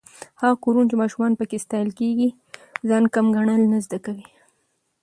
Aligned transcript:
هغه 0.41 0.55
کورونه 0.63 0.87
چې 0.89 0.95
ماشومان 1.01 1.31
پکې 1.39 1.63
ستايل 1.65 1.89
کېږي، 1.99 2.29
ځان 2.89 3.03
کم 3.13 3.25
ګڼل 3.35 3.61
نه 3.71 3.77
زده 3.85 3.97
کوي. 4.05 4.27